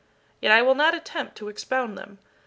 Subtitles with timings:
[0.41, 2.17] Yet I will not attempt to expound them.